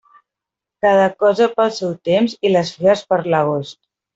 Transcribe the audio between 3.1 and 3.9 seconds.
per l'agost.